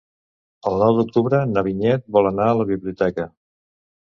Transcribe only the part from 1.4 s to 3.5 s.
na Vinyet vol anar a la biblioteca.